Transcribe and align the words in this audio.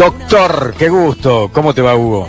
Doctor, 0.00 0.72
qué 0.78 0.88
gusto. 0.88 1.50
¿Cómo 1.52 1.74
te 1.74 1.82
va, 1.82 1.94
Hugo? 1.94 2.26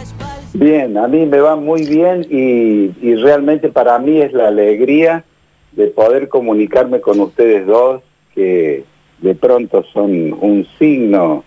Bien, 0.54 0.98
a 0.98 1.08
mí 1.08 1.26
me 1.26 1.40
va 1.40 1.56
muy 1.56 1.86
bien 1.86 2.28
y, 2.30 2.92
y 3.02 3.16
realmente 3.16 3.70
para 3.70 3.98
mí 3.98 4.20
es 4.20 4.34
la 4.34 4.50
alegría 4.50 5.24
de 5.72 5.88
poder 5.88 6.28
comunicarme 6.28 7.00
con 7.00 7.22
ustedes 7.22 7.66
dos, 7.66 8.02
que 8.36 8.84
de 9.20 9.36
pronto 9.36 9.86
son 9.94 10.34
un 10.34 10.68
signo, 10.78 11.46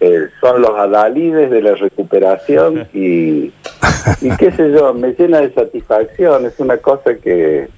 eh, 0.00 0.28
son 0.40 0.62
los 0.62 0.70
adalides 0.70 1.50
de 1.50 1.60
la 1.60 1.74
recuperación 1.74 2.88
y, 2.94 3.52
y 4.22 4.36
qué 4.38 4.52
sé 4.52 4.72
yo, 4.72 4.94
me 4.94 5.12
llena 5.12 5.42
de 5.42 5.52
satisfacción, 5.52 6.46
es 6.46 6.58
una 6.58 6.78
cosa 6.78 7.16
que, 7.16 7.68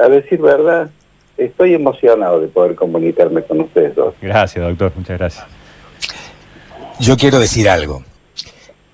a 0.00 0.08
decir 0.08 0.40
verdad, 0.40 0.90
estoy 1.38 1.74
emocionado 1.74 2.40
de 2.40 2.46
poder 2.46 2.76
comunicarme 2.76 3.42
con 3.42 3.62
ustedes 3.62 3.96
dos. 3.96 4.14
Gracias, 4.22 4.64
doctor, 4.64 4.92
muchas 4.94 5.18
gracias. 5.18 5.63
Yo 7.00 7.16
quiero 7.16 7.40
decir 7.40 7.68
algo. 7.68 8.04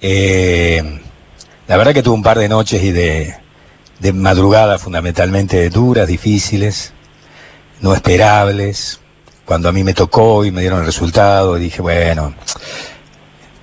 Eh, 0.00 1.00
la 1.68 1.76
verdad 1.76 1.92
que 1.92 2.02
tuve 2.02 2.14
un 2.14 2.22
par 2.22 2.38
de 2.38 2.48
noches 2.48 2.82
y 2.82 2.92
de, 2.92 3.34
de 3.98 4.12
madrugada 4.14 4.78
fundamentalmente 4.78 5.68
duras, 5.68 6.08
difíciles, 6.08 6.94
no 7.80 7.94
esperables. 7.94 9.00
Cuando 9.44 9.68
a 9.68 9.72
mí 9.72 9.84
me 9.84 9.92
tocó 9.92 10.44
y 10.46 10.50
me 10.50 10.62
dieron 10.62 10.80
el 10.80 10.86
resultado, 10.86 11.56
dije, 11.56 11.82
bueno, 11.82 12.34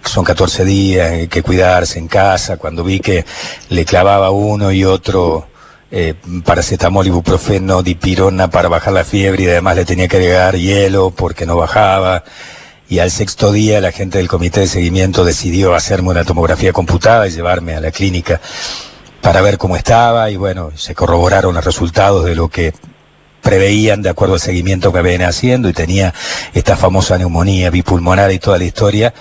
son 0.04 0.24
14 0.24 0.66
días, 0.66 1.12
hay 1.12 1.28
que 1.28 1.42
cuidarse 1.42 1.98
en 1.98 2.08
casa. 2.08 2.58
Cuando 2.58 2.84
vi 2.84 3.00
que 3.00 3.26
le 3.70 3.86
clavaba 3.86 4.30
uno 4.30 4.72
y 4.72 4.86
otro 4.86 5.48
eh, 5.90 6.14
paracetamol, 6.46 7.08
ibuprofeno, 7.08 7.82
dipirona 7.82 8.50
para 8.50 8.70
bajar 8.70 8.94
la 8.94 9.04
fiebre 9.04 9.44
y 9.44 9.48
además 9.48 9.78
le 9.78 9.86
tenía 9.86 10.08
que 10.08 10.18
agregar 10.18 10.56
hielo 10.56 11.10
porque 11.10 11.48
no 11.48 11.56
bajaba. 11.58 12.24
Y 12.90 13.00
al 13.00 13.12
sexto 13.12 13.52
día 13.52 13.82
la 13.82 13.92
gente 13.92 14.18
del 14.18 14.28
comité 14.28 14.62
de 14.62 14.68
seguimiento 14.68 15.26
decidió 15.26 15.76
hacerme 15.76 16.10
una 16.10 16.24
tomografía 16.24 16.72
computada 16.72 17.28
y 17.28 17.32
llevarme 17.32 17.76
a 17.76 17.82
la 17.82 17.92
clínica 17.92 18.40
para 19.22 19.42
ver 19.42 19.58
cómo 19.58 19.76
estaba 19.76 20.30
y 20.30 20.38
bueno, 20.38 20.72
se 20.76 20.96
corroboraron 20.96 21.56
los 21.56 21.66
resultados 21.66 22.24
de 22.26 22.36
lo 22.36 22.48
que 22.48 22.74
preveían 23.48 24.02
de 24.02 24.10
acuerdo 24.10 24.34
al 24.34 24.42
seguimiento 24.42 24.92
que 24.92 25.00
habían 25.00 25.22
haciendo 25.22 25.70
y 25.70 25.74
tenía 25.74 26.14
esta 26.54 26.76
famosa 26.76 27.18
neumonía 27.18 27.70
bipulmonar 27.70 28.30
y 28.34 28.40
toda 28.40 28.58
la 28.58 28.66
historia. 28.66 29.14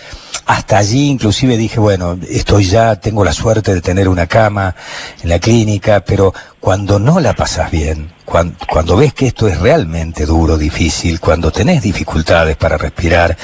Hasta 0.46 0.78
allí 0.78 1.10
inclusive 1.10 1.56
dije, 1.56 1.78
bueno, 1.78 2.18
estoy 2.28 2.64
ya, 2.64 2.96
tengo 2.96 3.24
la 3.24 3.32
suerte 3.32 3.72
de 3.72 3.80
tener 3.80 4.08
una 4.08 4.26
cama 4.26 4.74
en 5.22 5.28
la 5.28 5.38
clínica, 5.38 6.00
pero 6.00 6.34
cuando 6.58 6.98
no 6.98 7.20
la 7.20 7.34
pasas 7.34 7.70
bien, 7.70 8.10
cuando, 8.24 8.56
cuando, 8.68 8.96
ves 8.96 9.14
que 9.14 9.28
esto 9.28 9.46
es 9.46 9.60
realmente 9.60 10.26
duro, 10.26 10.58
difícil, 10.58 11.20
cuando 11.20 11.52
tenés 11.52 11.80
dificultades 11.80 12.56
para 12.56 12.76
respirar, 12.76 13.36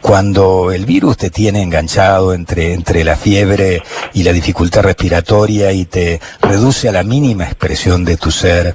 cuando 0.00 0.72
el 0.72 0.86
virus 0.86 1.18
te 1.18 1.28
tiene 1.28 1.60
enganchado 1.60 2.32
entre, 2.32 2.72
entre 2.72 3.04
la 3.04 3.16
fiebre 3.16 3.82
y 4.14 4.22
la 4.22 4.32
dificultad 4.32 4.80
respiratoria 4.80 5.72
y 5.72 5.84
te 5.84 6.22
reduce 6.40 6.88
a 6.88 6.92
la 6.92 7.02
mínima 7.02 7.44
expresión 7.44 8.06
de 8.06 8.16
tu 8.16 8.30
ser, 8.30 8.74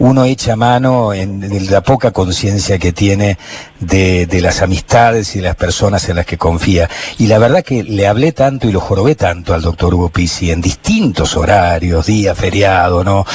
uno 0.00 0.24
echa 0.24 0.56
mano 0.56 1.12
en, 1.12 1.70
la 1.70 1.82
poca 1.82 2.10
conciencia 2.10 2.78
que 2.78 2.92
tiene 2.92 3.38
de, 3.78 4.26
las 4.40 4.62
amistades 4.62 5.36
y 5.36 5.40
de 5.40 5.44
las 5.44 5.56
personas 5.56 6.08
en 6.08 6.16
las 6.16 6.26
que 6.26 6.38
confía. 6.38 6.88
Y 7.18 7.26
la 7.26 7.38
verdad 7.38 7.62
que 7.62 7.82
le 7.82 8.06
hablé 8.06 8.32
tanto 8.32 8.66
y 8.66 8.72
lo 8.72 8.80
jorobé 8.80 9.14
tanto 9.14 9.52
al 9.54 9.60
doctor 9.60 9.94
Hugo 9.94 10.08
Pisi 10.08 10.50
en 10.50 10.62
distintos 10.62 11.36
horarios, 11.36 12.06
día, 12.06 12.34
feriado, 12.34 13.04
¿no? 13.04 13.26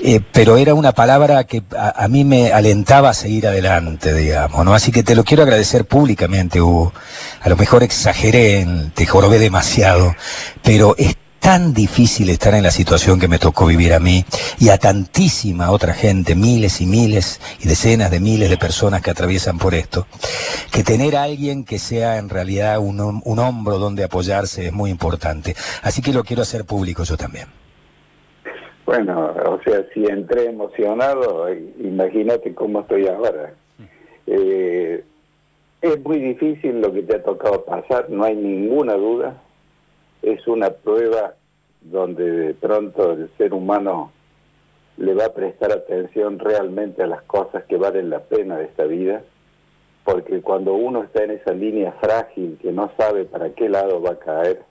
Eh, 0.00 0.20
pero 0.32 0.56
era 0.56 0.74
una 0.74 0.92
palabra 0.92 1.42
que 1.44 1.64
a, 1.76 2.06
mí 2.06 2.24
me 2.24 2.52
alentaba 2.52 3.10
a 3.10 3.14
seguir 3.14 3.48
adelante, 3.48 4.14
digamos, 4.14 4.64
¿no? 4.64 4.74
Así 4.74 4.92
que 4.92 5.02
te 5.02 5.16
lo 5.16 5.24
quiero 5.24 5.42
agradecer 5.42 5.84
públicamente, 5.84 6.60
Hugo. 6.60 6.92
A 7.40 7.48
lo 7.48 7.56
mejor 7.56 7.82
exageré, 7.82 8.64
te 8.94 9.04
jorobé 9.04 9.40
demasiado, 9.40 10.14
pero 10.62 10.94
tan 11.40 11.72
difícil 11.72 12.28
estar 12.30 12.54
en 12.54 12.62
la 12.62 12.70
situación 12.70 13.18
que 13.18 13.28
me 13.28 13.38
tocó 13.38 13.66
vivir 13.66 13.94
a 13.94 14.00
mí 14.00 14.24
y 14.58 14.68
a 14.68 14.78
tantísima 14.78 15.70
otra 15.70 15.94
gente, 15.94 16.34
miles 16.34 16.80
y 16.80 16.86
miles 16.86 17.40
y 17.62 17.68
decenas 17.68 18.10
de 18.10 18.20
miles 18.20 18.50
de 18.50 18.56
personas 18.56 19.02
que 19.02 19.10
atraviesan 19.10 19.58
por 19.58 19.74
esto, 19.74 20.06
que 20.72 20.82
tener 20.82 21.16
a 21.16 21.24
alguien 21.24 21.64
que 21.64 21.78
sea 21.78 22.18
en 22.18 22.28
realidad 22.28 22.78
un, 22.78 23.22
un 23.24 23.38
hombro 23.38 23.78
donde 23.78 24.04
apoyarse 24.04 24.66
es 24.66 24.72
muy 24.72 24.90
importante. 24.90 25.54
Así 25.82 26.02
que 26.02 26.12
lo 26.12 26.24
quiero 26.24 26.42
hacer 26.42 26.64
público 26.64 27.04
yo 27.04 27.16
también. 27.16 27.46
Bueno, 28.88 29.34
o 29.44 29.60
sea, 29.62 29.84
si 29.92 30.06
entré 30.06 30.46
emocionado, 30.46 31.46
imagínate 31.78 32.54
cómo 32.54 32.80
estoy 32.80 33.06
ahora. 33.06 33.52
Eh, 34.26 35.04
es 35.82 36.04
muy 36.04 36.18
difícil 36.18 36.80
lo 36.80 36.90
que 36.92 37.02
te 37.02 37.16
ha 37.16 37.22
tocado 37.22 37.66
pasar, 37.66 38.08
no 38.08 38.24
hay 38.24 38.34
ninguna 38.34 38.94
duda. 38.94 39.42
Es 40.22 40.46
una 40.46 40.70
prueba 40.70 41.34
donde 41.80 42.30
de 42.30 42.54
pronto 42.54 43.12
el 43.12 43.30
ser 43.38 43.54
humano 43.54 44.12
le 44.96 45.14
va 45.14 45.26
a 45.26 45.32
prestar 45.32 45.72
atención 45.72 46.38
realmente 46.38 47.02
a 47.02 47.06
las 47.06 47.22
cosas 47.22 47.64
que 47.64 47.76
valen 47.76 48.10
la 48.10 48.20
pena 48.20 48.56
de 48.56 48.64
esta 48.64 48.84
vida, 48.84 49.22
porque 50.04 50.40
cuando 50.40 50.74
uno 50.74 51.04
está 51.04 51.22
en 51.22 51.32
esa 51.32 51.52
línea 51.52 51.92
frágil 52.00 52.58
que 52.60 52.72
no 52.72 52.90
sabe 52.96 53.24
para 53.24 53.50
qué 53.50 53.68
lado 53.68 54.02
va 54.02 54.12
a 54.12 54.18
caer, 54.18 54.62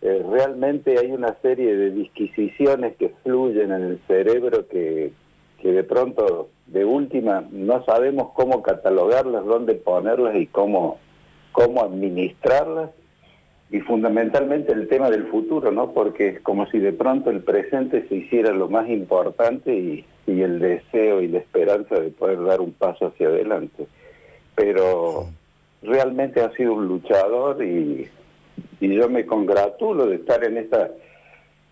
eh, 0.00 0.24
realmente 0.30 0.98
hay 0.98 1.12
una 1.12 1.34
serie 1.40 1.76
de 1.76 1.90
disquisiciones 1.90 2.96
que 2.96 3.10
fluyen 3.22 3.72
en 3.72 3.82
el 3.82 4.00
cerebro 4.06 4.68
que, 4.68 5.12
que 5.60 5.72
de 5.72 5.82
pronto, 5.82 6.48
de 6.66 6.84
última, 6.84 7.42
no 7.50 7.84
sabemos 7.84 8.32
cómo 8.34 8.62
catalogarlas, 8.62 9.44
dónde 9.44 9.74
ponerlas 9.74 10.36
y 10.36 10.46
cómo, 10.46 10.98
cómo 11.52 11.82
administrarlas. 11.82 12.90
Y 13.74 13.80
fundamentalmente 13.80 14.72
el 14.72 14.88
tema 14.88 15.10
del 15.10 15.26
futuro, 15.26 15.72
¿no? 15.72 15.92
Porque 15.92 16.28
es 16.28 16.40
como 16.40 16.66
si 16.70 16.78
de 16.78 16.92
pronto 16.92 17.30
el 17.30 17.40
presente 17.40 18.06
se 18.08 18.16
hiciera 18.16 18.52
lo 18.52 18.68
más 18.68 18.88
importante 18.88 19.74
y, 19.74 20.04
el 20.26 20.58
deseo 20.58 21.20
y 21.20 21.28
la 21.28 21.38
esperanza 21.38 21.96
de 21.96 22.10
poder 22.10 22.42
dar 22.44 22.60
un 22.60 22.72
paso 22.72 23.06
hacia 23.06 23.28
adelante. 23.28 23.86
Pero 24.54 25.26
realmente 25.82 26.40
ha 26.40 26.50
sido 26.52 26.74
un 26.74 26.86
luchador 26.86 27.62
y 27.62 28.08
y 28.80 28.94
yo 28.94 29.08
me 29.08 29.26
congratulo 29.26 30.06
de 30.06 30.16
estar 30.16 30.44
en 30.44 30.58
esta 30.58 30.90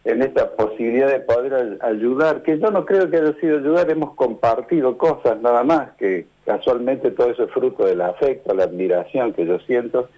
en 0.04 0.20
esta 0.20 0.50
posibilidad 0.56 1.08
de 1.08 1.20
poder 1.20 1.78
ayudar, 1.80 2.42
que 2.42 2.58
yo 2.58 2.72
no 2.72 2.84
creo 2.84 3.08
que 3.08 3.18
haya 3.18 3.34
sido 3.34 3.58
ayudar, 3.58 3.88
hemos 3.88 4.16
compartido 4.16 4.98
cosas 4.98 5.40
nada 5.40 5.62
más, 5.62 5.92
que 5.92 6.26
casualmente 6.44 7.12
todo 7.12 7.30
eso 7.30 7.44
es 7.44 7.52
fruto 7.52 7.86
del 7.86 8.00
afecto, 8.00 8.52
la 8.52 8.64
admiración 8.64 9.32
que 9.32 9.46
yo 9.46 9.60
siento, 9.60 10.08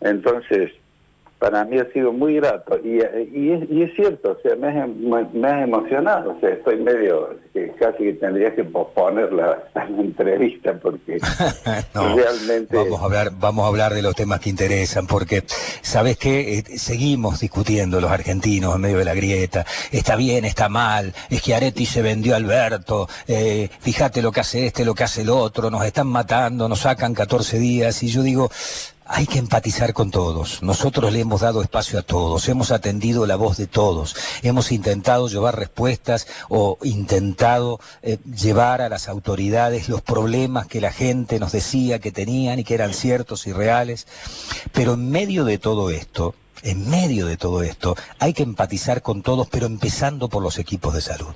entonces 0.00 0.70
para 1.44 1.62
mí 1.66 1.78
ha 1.78 1.84
sido 1.92 2.10
muy 2.10 2.36
grato 2.36 2.78
y, 2.82 3.00
y, 3.36 3.52
es, 3.52 3.70
y 3.70 3.82
es 3.82 3.94
cierto, 3.94 4.30
o 4.30 4.36
sea, 4.42 4.56
me 4.56 4.68
has, 4.68 4.88
me 4.88 5.46
has 5.46 5.64
emocionado, 5.64 6.30
o 6.30 6.40
sea, 6.40 6.48
estoy 6.48 6.78
medio, 6.78 7.36
que 7.52 7.70
casi 7.78 7.98
que 7.98 8.12
tendría 8.14 8.54
que 8.54 8.64
posponer 8.64 9.30
la, 9.30 9.62
la 9.74 9.84
entrevista 9.84 10.72
porque 10.80 11.18
no, 11.94 12.16
realmente... 12.16 12.74
Vamos 12.74 12.98
a, 12.98 13.04
hablar, 13.04 13.32
vamos 13.38 13.66
a 13.66 13.68
hablar 13.68 13.92
de 13.92 14.00
los 14.00 14.14
temas 14.14 14.40
que 14.40 14.48
interesan 14.48 15.06
porque, 15.06 15.44
¿sabes 15.82 16.16
qué? 16.16 16.60
Eh, 16.60 16.78
seguimos 16.78 17.40
discutiendo 17.40 18.00
los 18.00 18.10
argentinos 18.10 18.74
en 18.74 18.80
medio 18.80 18.96
de 18.96 19.04
la 19.04 19.14
grieta, 19.14 19.66
está 19.92 20.16
bien, 20.16 20.46
está 20.46 20.70
mal, 20.70 21.12
es 21.28 21.42
que 21.42 21.54
Areti 21.54 21.84
se 21.84 22.00
vendió 22.00 22.32
a 22.32 22.36
Alberto, 22.38 23.06
eh, 23.28 23.68
fíjate 23.80 24.22
lo 24.22 24.32
que 24.32 24.40
hace 24.40 24.68
este, 24.68 24.86
lo 24.86 24.94
que 24.94 25.04
hace 25.04 25.20
el 25.20 25.28
otro, 25.28 25.70
nos 25.70 25.84
están 25.84 26.06
matando, 26.06 26.70
nos 26.70 26.80
sacan 26.80 27.12
14 27.12 27.58
días 27.58 28.02
y 28.02 28.06
yo 28.08 28.22
digo, 28.22 28.50
hay 29.14 29.26
que 29.28 29.38
empatizar 29.38 29.92
con 29.92 30.10
todos. 30.10 30.60
Nosotros 30.64 31.12
le 31.12 31.20
hemos 31.20 31.42
dado 31.42 31.62
espacio 31.62 32.00
a 32.00 32.02
todos, 32.02 32.48
hemos 32.48 32.72
atendido 32.72 33.26
la 33.26 33.36
voz 33.36 33.56
de 33.56 33.68
todos, 33.68 34.16
hemos 34.42 34.72
intentado 34.72 35.28
llevar 35.28 35.56
respuestas 35.56 36.26
o 36.48 36.78
intentado 36.82 37.78
eh, 38.02 38.18
llevar 38.24 38.82
a 38.82 38.88
las 38.88 39.08
autoridades 39.08 39.88
los 39.88 40.02
problemas 40.02 40.66
que 40.66 40.80
la 40.80 40.90
gente 40.90 41.38
nos 41.38 41.52
decía 41.52 42.00
que 42.00 42.10
tenían 42.10 42.58
y 42.58 42.64
que 42.64 42.74
eran 42.74 42.92
ciertos 42.92 43.46
y 43.46 43.52
reales. 43.52 44.08
Pero 44.72 44.94
en 44.94 45.08
medio 45.08 45.44
de 45.44 45.58
todo 45.58 45.90
esto, 45.90 46.34
en 46.62 46.90
medio 46.90 47.26
de 47.26 47.36
todo 47.36 47.62
esto, 47.62 47.94
hay 48.18 48.32
que 48.32 48.42
empatizar 48.42 49.00
con 49.00 49.22
todos, 49.22 49.46
pero 49.48 49.66
empezando 49.66 50.28
por 50.28 50.42
los 50.42 50.58
equipos 50.58 50.92
de 50.92 51.02
salud 51.02 51.34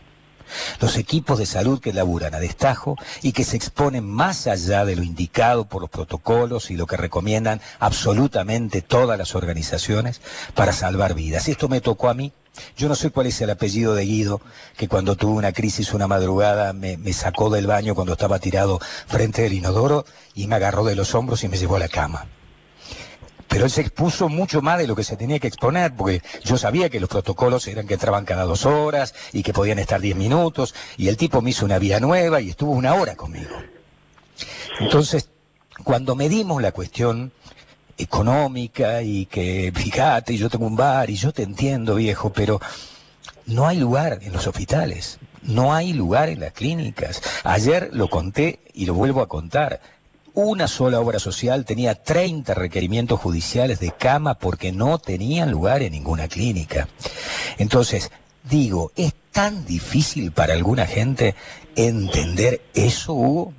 los 0.81 0.97
equipos 0.97 1.39
de 1.39 1.47
salud 1.47 1.81
que 1.81 1.93
laburan 1.93 2.35
a 2.35 2.41
destajo 2.41 2.97
y 3.23 3.33
que 3.33 3.45
se 3.45 3.57
exponen 3.57 4.05
más 4.05 4.47
allá 4.47 4.85
de 4.85 4.97
lo 4.97 5.03
indicado 5.03 5.65
por 5.67 5.83
los 5.83 5.91
protocolos 5.91 6.71
y 6.71 6.77
lo 6.77 6.87
que 6.87 6.97
recomiendan 6.97 7.61
absolutamente 7.79 8.83
todas 8.83 9.19
las 9.19 9.35
organizaciones 9.35 10.21
para 10.55 10.73
salvar 10.73 11.15
vidas. 11.15 11.49
Esto 11.49 11.69
me 11.69 11.81
tocó 11.81 12.09
a 12.09 12.15
mí. 12.15 12.33
Yo 12.77 12.89
no 12.89 12.97
sé 12.97 13.11
cuál 13.11 13.27
es 13.27 13.41
el 13.41 13.51
apellido 13.51 13.95
de 13.95 14.05
Guido, 14.05 14.41
que 14.77 14.89
cuando 14.89 15.15
tuve 15.15 15.33
una 15.33 15.53
crisis 15.53 15.93
una 15.93 16.09
madrugada 16.09 16.73
me, 16.73 16.97
me, 16.97 17.13
sacó 17.13 17.51
del 17.51 17.69
baño 17.69 17.95
cuando 17.95 18.15
estaba 18.15 18.41
tirado 18.41 18.81
frente 19.07 19.47
al 19.47 19.53
inodoro 19.53 20.05
y 20.35 20.49
me 20.49 20.57
agarró 20.57 20.85
de 20.85 20.97
los 20.97 21.15
hombros 21.15 21.45
y 21.45 21.49
me 21.49 21.57
llevó 21.57 21.77
a 21.77 21.81
la 21.81 21.89
cama 21.89 22.27
pero 23.49 23.65
él 23.65 23.71
se 23.71 23.81
expuso 23.81 24.29
mucho 24.29 24.63
más 24.63 24.79
de 24.79 24.87
lo 24.87 24.95
que 24.95 25.05
se 25.05 25.17
tenía 25.17 25.39
que 25.39 25.49
exponer, 25.49 25.95
porque 25.95 26.23
yo 26.45 26.59
sabía 26.59 26.91
que 26.91 27.01
los 27.01 27.09
protocolos 27.09 27.67
eran 27.67 27.87
que 27.87 27.95
entraban 27.95 28.25
cada 28.25 28.45
dos 28.45 28.67
horas 28.67 29.15
y 29.33 29.43
que 29.43 29.53
podían 29.53 29.79
estar 29.79 30.01
diez 30.01 30.17
minutos, 30.17 30.75
y 30.97 31.09
el 31.09 31.17
tipo 31.17 31.41
me 31.41 31.51
hizo 31.51 31.65
una 31.65 31.79
vía 31.79 32.01
nueva 32.01 32.41
y 32.41 32.51
estuvo 32.51 32.73
una 32.73 32.95
hora 32.95 33.17
conmigo. 33.17 33.57
Entonces, 34.81 35.29
cuando 35.83 36.15
medimos 36.15 36.63
la 36.63 36.73
cuestión, 36.73 37.33
económica 37.99 39.03
y 39.03 39.27
que, 39.27 39.73
fíjate, 39.75 40.37
yo 40.37 40.49
tengo 40.49 40.67
un 40.67 40.77
bar 40.77 41.11
y 41.11 41.17
yo 41.17 41.33
te 41.33 41.43
entiendo, 41.43 41.97
viejo, 41.97 42.33
pero 42.33 42.61
no 43.47 43.67
hay 43.67 43.79
lugar 43.79 44.21
en 44.23 44.33
los 44.33 44.47
hospitales, 44.47 45.19
no 45.43 45.75
hay 45.75 45.93
lugar 45.93 46.29
en 46.29 46.41
las 46.41 46.53
clínicas. 46.53 47.21
Ayer 47.45 47.91
lo 47.93 48.09
conté 48.09 48.61
y 48.73 48.87
lo 48.87 48.95
vuelvo 48.95 49.21
a 49.21 49.29
contar. 49.29 49.81
Una 50.41 50.69
sola 50.69 51.01
obra 51.01 51.19
social 51.19 51.65
tenía 51.65 51.97
30 51.97 52.55
requerimientos 52.55 53.19
judiciales 53.19 53.81
de 53.81 53.91
cama 53.91 54.35
porque 54.35 54.71
no 54.71 54.99
tenían 54.99 55.51
lugar 55.51 55.83
en 55.83 55.91
ninguna 55.91 56.29
clínica. 56.29 56.87
Entonces, 57.59 58.13
digo, 58.49 58.93
¿es 58.95 59.13
tan 59.33 59.67
difícil 59.67 60.31
para 60.31 60.55
alguna 60.55 60.87
gente 60.87 61.35
entender 61.75 62.61
eso, 62.73 63.15
Hugo? 63.15 63.53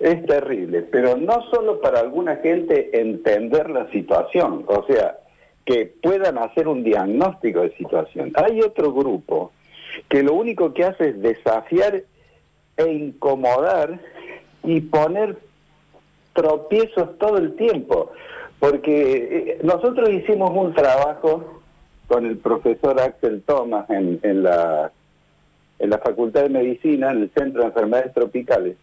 Es 0.00 0.26
terrible, 0.26 0.82
pero 0.82 1.16
no 1.16 1.50
solo 1.50 1.80
para 1.80 2.00
alguna 2.00 2.36
gente 2.36 3.00
entender 3.00 3.70
la 3.70 3.90
situación, 3.90 4.66
o 4.66 4.84
sea, 4.86 5.16
que 5.64 5.94
puedan 6.02 6.36
hacer 6.36 6.68
un 6.68 6.84
diagnóstico 6.84 7.62
de 7.62 7.74
situación. 7.78 8.32
Hay 8.34 8.60
otro 8.60 8.92
grupo 8.92 9.52
que 10.10 10.22
lo 10.22 10.34
único 10.34 10.74
que 10.74 10.84
hace 10.84 11.08
es 11.08 11.22
desafiar 11.22 12.02
e 12.76 12.92
incomodar 12.92 13.98
y 14.62 14.82
poner 14.82 15.38
tropiezos 16.32 17.18
todo 17.18 17.38
el 17.38 17.54
tiempo, 17.56 18.12
porque 18.58 19.02
eh, 19.02 19.58
nosotros 19.62 20.10
hicimos 20.10 20.50
un 20.50 20.74
trabajo 20.74 21.62
con 22.06 22.26
el 22.26 22.36
profesor 22.38 23.00
Axel 23.00 23.42
Thomas 23.42 23.88
en, 23.90 24.42
la, 24.42 24.92
en 25.78 25.90
la 25.90 25.98
Facultad 25.98 26.42
de 26.42 26.50
Medicina, 26.50 27.10
en 27.10 27.22
el 27.22 27.30
Centro 27.30 27.62
de 27.62 27.68
Enfermedades 27.68 28.12
Tropicales, 28.12 28.76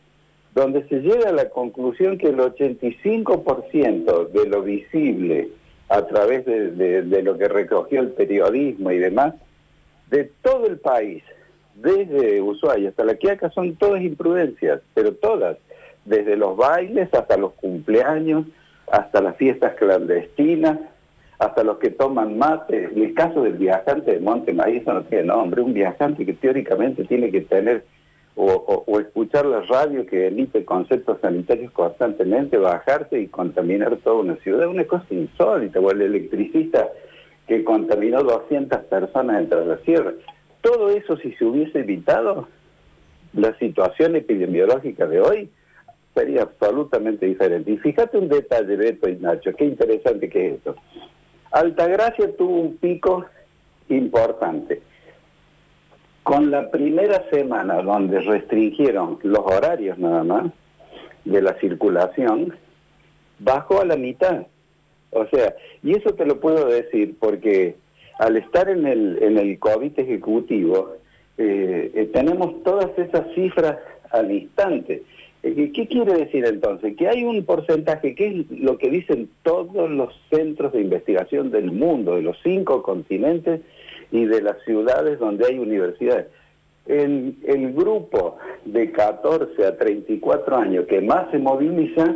donde 0.56 0.88
se 0.88 1.02
llega 1.02 1.30
a 1.30 1.34
la 1.34 1.50
conclusión 1.50 2.18
que 2.18 2.28
el 2.28 2.38
85% 2.38 4.30
de 4.30 4.50
lo 4.50 4.64
visible 4.64 5.50
a 5.90 6.06
través 6.06 6.46
de, 6.46 7.22
lo 7.24 7.38
que 7.38 7.48
recogió 7.48 8.02
el 8.02 8.10
periodismo 8.10 8.92
y 8.92 9.00
demás, 9.00 9.34
de 10.10 10.32
todo 10.42 10.68
el 10.68 10.78
país, 10.80 11.24
desde 11.76 12.42
Ushuaia 12.42 12.90
hasta 12.90 13.06
la 13.06 13.16
Quiaca, 13.16 13.50
son 13.52 13.76
todas 13.76 14.02
imprudencias, 14.02 14.82
pero 14.94 15.14
todas, 15.14 15.58
desde 16.06 16.36
los 16.36 16.58
bailes 16.58 17.14
hasta 17.14 17.38
los 17.38 17.54
cumpleaños, 17.54 18.46
hasta 18.92 19.22
las 19.22 19.36
fiestas 19.38 19.76
clandestinas, 19.76 20.80
hasta 21.38 21.64
los 21.64 21.78
que 21.78 21.90
toman 21.90 22.38
mate. 22.38 22.86
En 22.86 23.02
el 23.02 23.14
caso 23.14 23.44
del 23.44 23.54
viajante 23.54 24.14
de 24.14 24.20
Monte 24.20 24.54
Maíz, 24.54 24.86
no 24.86 25.04
tiene 25.04 25.26
nombre, 25.26 25.62
un 25.62 25.74
viajante 25.74 26.26
que 26.26 26.34
teóricamente 26.34 27.06
tiene 27.06 27.32
que 27.32 27.42
tener 27.42 27.86
o, 28.42 29.00
escuchar 29.00 29.46
la 29.46 29.62
radio 29.62 30.06
que 30.06 30.28
emite 30.28 30.64
conceptos 30.64 31.20
sanitarios 31.20 31.74
constantemente, 31.74 32.58
bajarse 32.58 33.20
y 33.20 33.28
contaminar 33.28 33.98
toda 33.98 34.22
una 34.22 34.36
ciudad, 34.38 34.68
una 34.68 34.86
cosa 34.86 35.06
insólita, 35.10 35.80
o 35.82 35.92
el 35.92 36.02
electricista 36.02 36.88
que 37.48 37.66
contaminó 37.66 38.24
200 38.24 38.80
personas 38.86 39.42
entre 39.42 39.66
la 39.66 39.78
sierra. 39.80 40.14
Todo 40.62 40.90
eso 40.90 41.18
si 41.18 41.34
se 41.34 41.44
hubiese 41.44 41.80
evitado, 41.80 42.48
la 43.34 43.58
situación 43.58 44.16
epidemiológica 44.16 45.06
de 45.06 45.20
hoy 45.20 45.50
sería 46.20 46.44
absolutamente 46.44 47.26
diferente. 47.26 47.72
Y 47.72 47.78
fíjate 47.78 48.18
un 48.18 48.28
detalle, 48.28 48.76
Beto 48.76 49.10
y 49.10 49.16
Nacho, 49.16 49.54
qué 49.56 49.66
interesante 49.66 50.30
que 50.30 50.48
es 50.48 50.54
esto. 50.56 50.76
Altagracia 51.52 52.36
tuvo 52.36 52.60
un 52.60 52.78
pico 52.78 53.26
importante. 53.88 54.82
Con 56.24 56.52
la 56.52 56.70
primera 56.70 57.26
semana 57.32 57.82
donde 57.82 58.20
restringieron 58.20 59.18
los 59.24 59.40
horarios 59.40 59.98
nada 59.98 60.24
más 60.24 60.52
de 61.26 61.42
la 61.42 61.54
circulación, 61.60 62.54
bajó 63.40 63.82
a 63.82 63.86
la 63.86 63.96
mitad. 63.96 64.46
O 65.12 65.26
sea, 65.28 65.56
y 65.82 65.98
eso 65.98 66.14
te 66.14 66.26
lo 66.26 66.40
puedo 66.40 66.68
decir 66.68 67.16
porque 67.20 67.78
al 68.20 68.36
estar 68.38 68.70
en 68.70 68.86
el, 68.86 69.24
en 69.24 69.38
el 69.38 69.58
COVID 69.58 69.98
ejecutivo, 69.98 70.94
eh, 71.38 71.92
eh, 71.96 72.10
tenemos 72.14 72.62
todas 72.64 72.92
esas 72.98 73.26
cifras 73.34 73.78
al 74.12 74.30
instante. 74.30 75.04
Eh, 75.44 75.72
¿Qué 75.74 75.88
quiere 75.88 76.14
decir 76.14 76.46
entonces? 76.46 76.96
Que 76.98 77.08
hay 77.08 77.24
un 77.24 77.46
porcentaje, 77.46 78.14
que 78.16 78.28
es 78.28 78.52
lo 78.52 78.78
que 78.78 78.90
dicen 78.90 79.30
todos 79.44 79.90
los 79.90 80.14
centros 80.30 80.74
de 80.74 80.82
investigación 80.82 81.52
del 81.52 81.72
mundo, 81.72 82.16
de 82.16 82.24
los 82.24 82.38
cinco 82.44 82.84
continentes, 82.84 83.62
y 84.12 84.26
de 84.26 84.42
las 84.42 84.62
ciudades 84.64 85.20
donde 85.20 85.46
hay 85.46 85.60
universidades. 85.60 86.28
El, 86.88 87.36
el 87.46 87.74
grupo 87.74 88.38
de 88.66 88.92
14 88.92 89.66
a 89.66 89.78
34 89.78 90.58
años 90.58 90.86
que 90.88 91.02
más 91.02 91.30
se 91.30 91.38
moviliza, 91.38 92.16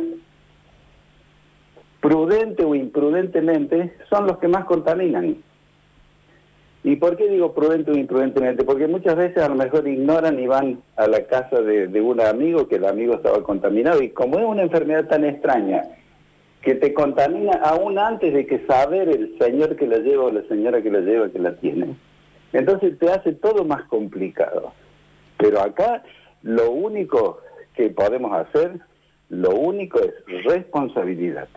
prudente 2.00 2.64
o 2.64 2.74
imprudentemente, 2.74 3.94
son 4.10 4.26
los 4.26 4.38
que 4.38 4.48
más 4.48 4.64
contaminan. 4.64 5.36
¿Y 6.84 6.96
por 6.96 7.16
qué 7.16 7.30
digo 7.30 7.54
prudente 7.54 7.90
o 7.90 7.96
imprudentemente? 7.96 8.62
Porque 8.62 8.86
muchas 8.86 9.16
veces 9.16 9.42
a 9.42 9.48
lo 9.48 9.54
mejor 9.54 9.88
ignoran 9.88 10.38
y 10.38 10.46
van 10.46 10.82
a 10.96 11.06
la 11.06 11.24
casa 11.24 11.62
de, 11.62 11.88
de 11.88 12.00
un 12.02 12.20
amigo 12.20 12.68
que 12.68 12.76
el 12.76 12.84
amigo 12.84 13.14
estaba 13.14 13.42
contaminado 13.42 14.02
y 14.02 14.10
como 14.10 14.38
es 14.38 14.44
una 14.44 14.62
enfermedad 14.62 15.08
tan 15.08 15.24
extraña, 15.24 15.82
que 16.60 16.74
te 16.74 16.92
contamina 16.92 17.52
aún 17.62 17.98
antes 17.98 18.34
de 18.34 18.46
que 18.46 18.66
saber 18.66 19.08
el 19.08 19.36
señor 19.38 19.76
que 19.76 19.86
la 19.86 19.98
lleva 19.98 20.24
o 20.24 20.30
la 20.30 20.42
señora 20.42 20.82
que 20.82 20.90
la 20.90 21.00
lleva 21.00 21.30
que 21.30 21.38
la 21.38 21.56
tiene. 21.56 21.96
Entonces 22.52 22.98
te 22.98 23.10
hace 23.10 23.32
todo 23.32 23.64
más 23.64 23.84
complicado. 23.84 24.72
Pero 25.38 25.60
acá 25.60 26.02
lo 26.42 26.70
único 26.70 27.40
que 27.74 27.88
podemos 27.88 28.32
hacer, 28.32 28.78
lo 29.30 29.50
único 29.50 30.00
es 30.00 30.44
responsabilidad. 30.44 31.48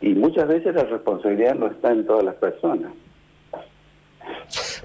Y 0.00 0.14
muchas 0.14 0.48
veces 0.48 0.74
la 0.74 0.84
responsabilidad 0.84 1.54
no 1.54 1.66
está 1.66 1.92
en 1.92 2.06
todas 2.06 2.24
las 2.24 2.34
personas. 2.36 2.92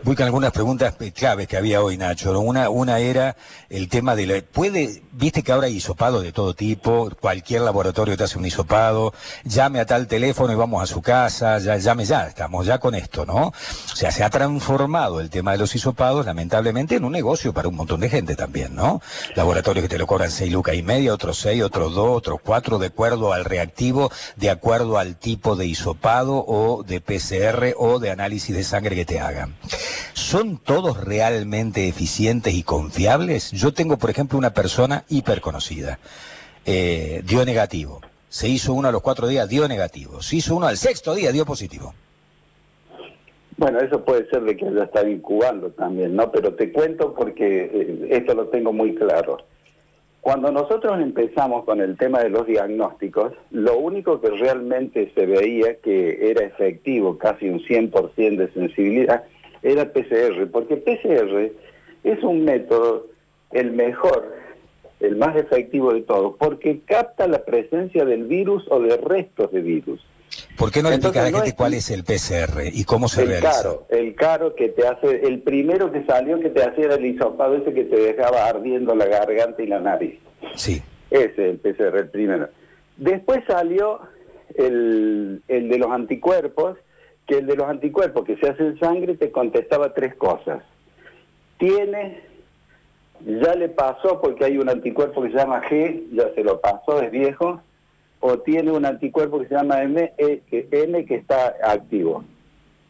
Voy 0.03 0.15
con 0.15 0.25
algunas 0.25 0.51
preguntas 0.51 0.95
claves 1.15 1.47
que 1.47 1.57
había 1.57 1.81
hoy, 1.81 1.97
Nacho. 1.97 2.39
Una, 2.39 2.69
una 2.69 2.99
era 2.99 3.35
el 3.67 3.89
tema 3.89 4.15
de 4.15 4.27
la, 4.27 4.41
puede, 4.41 5.01
viste 5.11 5.41
que 5.41 5.51
ahora 5.51 5.67
hay 5.67 5.77
hisopados 5.77 6.21
de 6.21 6.31
todo 6.31 6.53
tipo, 6.53 7.09
cualquier 7.19 7.61
laboratorio 7.61 8.15
te 8.15 8.23
hace 8.23 8.37
un 8.37 8.45
hisopado, 8.45 9.13
llame 9.43 9.79
a 9.79 9.87
tal 9.87 10.07
teléfono 10.07 10.53
y 10.53 10.55
vamos 10.55 10.83
a 10.83 10.85
su 10.85 11.01
casa, 11.01 11.57
ya, 11.57 11.77
llame 11.77 12.05
ya, 12.05 12.27
estamos 12.27 12.67
ya 12.67 12.77
con 12.77 12.93
esto, 12.93 13.25
¿no? 13.25 13.47
O 13.47 13.95
sea, 13.95 14.11
se 14.11 14.23
ha 14.23 14.29
transformado 14.29 15.19
el 15.19 15.31
tema 15.31 15.53
de 15.53 15.57
los 15.57 15.75
hisopados, 15.75 16.25
lamentablemente, 16.27 16.95
en 16.95 17.03
un 17.03 17.11
negocio 17.11 17.51
para 17.51 17.67
un 17.67 17.75
montón 17.75 17.99
de 17.99 18.09
gente 18.09 18.35
también, 18.35 18.75
¿no? 18.75 19.01
Laboratorios 19.35 19.83
que 19.83 19.89
te 19.89 19.97
lo 19.97 20.05
cobran 20.05 20.29
seis 20.29 20.51
lucas 20.53 20.75
y 20.75 20.83
media, 20.83 21.11
otros 21.11 21.39
seis, 21.39 21.63
otros 21.63 21.95
dos, 21.95 22.17
otros 22.17 22.39
cuatro, 22.43 22.77
de 22.77 22.87
acuerdo 22.87 23.33
al 23.33 23.45
reactivo, 23.45 24.11
de 24.35 24.51
acuerdo 24.51 24.99
al 24.99 25.17
tipo 25.17 25.55
de 25.55 25.65
hisopado 25.65 26.45
o 26.47 26.83
de 26.83 27.01
PCR 27.01 27.73
o 27.77 27.97
de 27.97 28.11
análisis 28.11 28.55
de 28.55 28.63
sangre 28.63 28.95
que 28.95 29.05
te 29.05 29.19
hagan. 29.19 29.55
¿Son 30.27 30.57
todos 30.57 31.01
realmente 31.05 31.87
eficientes 31.87 32.53
y 32.53 32.61
confiables? 32.61 33.49
Yo 33.53 33.71
tengo, 33.71 33.95
por 33.95 34.09
ejemplo, 34.09 34.37
una 34.37 34.49
persona 34.49 35.05
hiperconocida. 35.07 35.99
Eh, 36.65 37.21
dio 37.23 37.45
negativo. 37.45 38.01
Se 38.27 38.49
hizo 38.49 38.73
uno 38.73 38.89
a 38.89 38.91
los 38.91 39.01
cuatro 39.01 39.29
días, 39.29 39.47
dio 39.47 39.69
negativo. 39.69 40.21
Se 40.21 40.35
hizo 40.35 40.53
uno 40.57 40.67
al 40.67 40.75
sexto 40.75 41.15
día, 41.15 41.31
dio 41.31 41.45
positivo. 41.45 41.93
Bueno, 43.55 43.79
eso 43.79 44.03
puede 44.03 44.29
ser 44.29 44.43
de 44.43 44.57
que 44.57 44.69
ya 44.69 44.83
está 44.83 45.09
incubando 45.09 45.69
también, 45.69 46.13
¿no? 46.13 46.29
Pero 46.29 46.55
te 46.55 46.73
cuento 46.73 47.13
porque 47.13 47.71
eh, 47.73 48.07
esto 48.09 48.33
lo 48.33 48.47
tengo 48.47 48.73
muy 48.73 48.95
claro. 48.95 49.37
Cuando 50.19 50.51
nosotros 50.51 50.99
empezamos 50.99 51.63
con 51.63 51.79
el 51.79 51.95
tema 51.95 52.19
de 52.21 52.29
los 52.29 52.45
diagnósticos, 52.45 53.31
lo 53.51 53.77
único 53.77 54.19
que 54.19 54.31
realmente 54.31 55.09
se 55.15 55.25
veía 55.25 55.75
que 55.75 56.31
era 56.31 56.43
efectivo, 56.43 57.17
casi 57.17 57.47
un 57.47 57.61
100% 57.61 58.35
de 58.35 58.51
sensibilidad, 58.51 59.23
era 59.61 59.91
PCR, 59.91 60.49
porque 60.51 60.77
PCR 60.77 61.51
es 62.03 62.23
un 62.23 62.45
método, 62.45 63.07
el 63.51 63.71
mejor, 63.71 64.35
el 64.99 65.15
más 65.15 65.35
efectivo 65.35 65.93
de 65.93 66.01
todos, 66.01 66.35
porque 66.37 66.81
capta 66.85 67.27
la 67.27 67.43
presencia 67.43 68.05
del 68.05 68.25
virus 68.25 68.65
o 68.69 68.79
de 68.79 68.97
restos 68.97 69.51
de 69.51 69.61
virus. 69.61 70.01
¿Por 70.57 70.71
qué 70.71 70.81
no 70.81 70.89
le 70.89 70.95
explicas 70.95 71.25
a 71.25 71.31
la 71.31 71.37
gente 71.37 71.55
cuál 71.55 71.73
es 71.73 71.89
el 71.89 72.03
PCR 72.03 72.61
y 72.71 72.83
cómo 72.83 73.07
se 73.07 73.21
el 73.21 73.29
realiza? 73.29 73.61
Caro, 73.63 73.85
el 73.89 74.15
caro 74.15 74.55
que 74.55 74.69
te 74.69 74.87
hace, 74.87 75.27
el 75.27 75.41
primero 75.41 75.91
que 75.91 76.03
salió 76.05 76.39
que 76.39 76.49
te 76.49 76.63
hacía 76.63 76.95
el 76.95 77.05
hisopado 77.05 77.55
ese 77.55 77.73
que 77.73 77.85
te 77.85 77.95
dejaba 77.95 78.47
ardiendo 78.47 78.95
la 78.95 79.05
garganta 79.05 79.61
y 79.61 79.67
la 79.67 79.79
nariz. 79.79 80.19
Sí. 80.55 80.81
Ese 81.09 81.31
es 81.31 81.37
el 81.37 81.57
PCR, 81.59 81.97
el 81.97 82.09
primero. 82.09 82.49
Después 82.97 83.41
salió 83.47 83.99
el, 84.55 85.41
el 85.47 85.69
de 85.69 85.77
los 85.77 85.91
anticuerpos, 85.91 86.77
que 87.27 87.39
el 87.39 87.45
de 87.45 87.57
los 87.57 87.67
anticuerpos 87.67 88.25
que 88.25 88.37
se 88.37 88.49
hace 88.49 88.63
en 88.63 88.79
sangre 88.79 89.15
te 89.15 89.31
contestaba 89.31 89.93
tres 89.93 90.15
cosas. 90.15 90.63
Tiene, 91.57 92.21
ya 93.25 93.53
le 93.53 93.67
pasó 93.67 94.21
porque 94.21 94.45
hay 94.45 94.57
un 94.57 94.69
anticuerpo 94.69 95.21
que 95.21 95.31
se 95.31 95.37
llama 95.37 95.61
G, 95.63 96.05
ya 96.13 96.33
se 96.33 96.43
lo 96.43 96.61
pasó, 96.61 97.01
es 97.01 97.11
viejo, 97.11 97.61
o 98.21 98.39
tiene 98.39 98.71
un 98.71 98.85
anticuerpo 98.85 99.39
que 99.39 99.47
se 99.47 99.55
llama 99.55 99.83
M, 99.83 100.13
e, 100.17 100.41
que, 100.49 101.15
está 101.15 101.55
activo. 101.63 102.23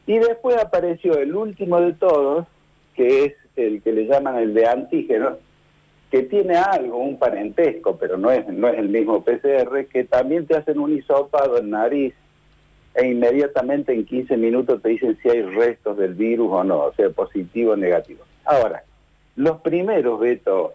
Y 0.05 0.19
después 0.19 0.55
apareció 0.57 1.17
el 1.17 1.35
último 1.35 1.81
de 1.81 1.93
todos, 1.93 2.45
que 2.95 3.25
es 3.25 3.33
el 3.55 3.81
que 3.81 3.91
le 3.91 4.05
llaman 4.05 4.37
el 4.37 4.53
de 4.53 4.67
antígeno, 4.67 5.37
que 6.11 6.23
tiene 6.23 6.55
algo, 6.55 6.97
un 6.99 7.17
parentesco, 7.17 7.97
pero 7.97 8.17
no 8.17 8.31
es, 8.31 8.47
no 8.47 8.69
es 8.69 8.77
el 8.77 8.89
mismo 8.89 9.23
PCR, 9.23 9.87
que 9.87 10.03
también 10.03 10.45
te 10.45 10.55
hacen 10.55 10.79
un 10.79 10.95
hisopado 10.95 11.57
en 11.57 11.71
nariz, 11.71 12.13
e 12.97 13.05
inmediatamente 13.05 13.93
en 13.93 14.05
15 14.05 14.35
minutos 14.37 14.81
te 14.81 14.89
dicen 14.89 15.15
si 15.21 15.29
hay 15.29 15.43
restos 15.43 15.97
del 15.97 16.15
virus 16.15 16.49
o 16.51 16.63
no, 16.63 16.79
o 16.79 16.93
sea, 16.93 17.11
positivo 17.11 17.73
o 17.73 17.75
negativo. 17.75 18.25
Ahora, 18.43 18.83
los 19.35 19.61
primeros, 19.61 20.19
Beto, 20.19 20.73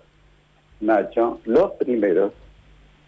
Nacho, 0.80 1.40
los 1.46 1.72
primeros, 1.72 2.32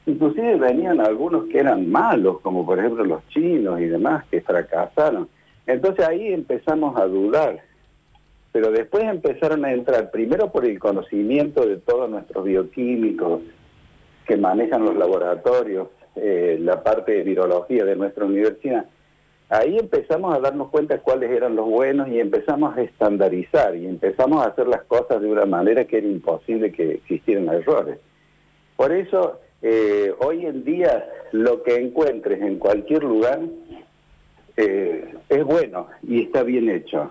inclusive 0.06 0.56
venían 0.56 1.00
algunos 1.00 1.44
que 1.44 1.60
eran 1.60 1.88
malos, 1.88 2.40
como 2.40 2.66
por 2.66 2.80
ejemplo 2.80 3.04
los 3.04 3.26
chinos 3.28 3.80
y 3.80 3.84
demás, 3.84 4.24
que 4.32 4.40
fracasaron. 4.40 5.28
Entonces 5.64 6.04
ahí 6.08 6.32
empezamos 6.32 6.96
a 6.98 7.06
dudar, 7.06 7.60
pero 8.50 8.72
después 8.72 9.04
empezaron 9.04 9.64
a 9.64 9.72
entrar, 9.72 10.10
primero 10.10 10.50
por 10.50 10.64
el 10.64 10.80
conocimiento 10.80 11.64
de 11.64 11.76
todos 11.76 12.10
nuestros 12.10 12.44
bioquímicos 12.44 13.42
que 14.26 14.36
manejan 14.36 14.84
los 14.84 14.96
laboratorios, 14.96 15.86
eh, 16.16 16.58
la 16.60 16.82
parte 16.82 17.12
de 17.12 17.22
virología 17.22 17.84
de 17.84 17.94
nuestra 17.94 18.24
universidad, 18.24 18.86
ahí 19.54 19.78
empezamos 19.78 20.34
a 20.34 20.40
darnos 20.40 20.68
cuenta 20.70 20.98
cuáles 20.98 21.30
eran 21.30 21.54
los 21.54 21.66
buenos 21.66 22.08
y 22.08 22.18
empezamos 22.18 22.76
a 22.76 22.82
estandarizar 22.82 23.76
y 23.76 23.86
empezamos 23.86 24.44
a 24.44 24.48
hacer 24.48 24.66
las 24.66 24.82
cosas 24.84 25.20
de 25.20 25.28
una 25.28 25.46
manera 25.46 25.84
que 25.84 25.98
era 25.98 26.06
imposible 26.06 26.72
que 26.72 26.94
existieran 26.94 27.48
errores. 27.48 27.98
Por 28.76 28.92
eso, 28.92 29.40
eh, 29.62 30.12
hoy 30.18 30.46
en 30.46 30.64
día, 30.64 31.08
lo 31.32 31.62
que 31.62 31.76
encuentres 31.76 32.42
en 32.42 32.58
cualquier 32.58 33.04
lugar 33.04 33.40
eh, 34.56 35.14
es 35.28 35.44
bueno 35.44 35.86
y 36.02 36.22
está 36.22 36.42
bien 36.42 36.68
hecho. 36.68 37.10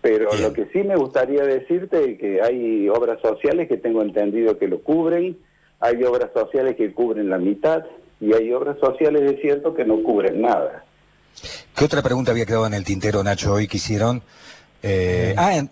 Pero 0.00 0.30
lo 0.40 0.52
que 0.52 0.66
sí 0.72 0.82
me 0.82 0.96
gustaría 0.96 1.42
decirte 1.42 2.12
es 2.12 2.18
que 2.18 2.42
hay 2.42 2.88
obras 2.88 3.20
sociales 3.20 3.68
que 3.68 3.76
tengo 3.76 4.02
entendido 4.02 4.58
que 4.58 4.68
lo 4.68 4.80
cubren, 4.80 5.36
hay 5.80 6.02
obras 6.02 6.30
sociales 6.32 6.76
que 6.76 6.92
cubren 6.92 7.30
la 7.30 7.38
mitad 7.38 7.84
y 8.20 8.32
hay 8.34 8.52
obras 8.52 8.78
sociales, 8.80 9.22
es 9.22 9.40
cierto, 9.40 9.74
que 9.74 9.84
no 9.84 10.02
cubren 10.02 10.40
nada. 10.40 10.84
¿Qué 11.74 11.84
otra 11.84 12.02
pregunta 12.02 12.32
había 12.32 12.46
quedado 12.46 12.66
en 12.66 12.74
el 12.74 12.84
tintero, 12.84 13.22
Nacho, 13.22 13.52
hoy 13.52 13.68
que 13.68 13.76
hicieron? 13.76 14.22
Eh, 14.82 15.34
ah, 15.36 15.64